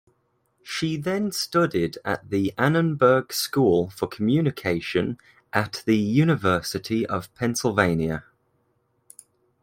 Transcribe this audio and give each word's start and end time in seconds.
She 0.63 0.97
then 0.97 1.31
studied 1.31 1.99
at 2.03 2.31
the 2.31 2.55
Annenberg 2.57 3.31
School 3.31 3.91
for 3.91 4.07
Communication 4.07 5.19
at 5.53 5.83
the 5.85 5.95
University 5.95 7.05
of 7.05 7.31
Pennsylvania. 7.35 8.23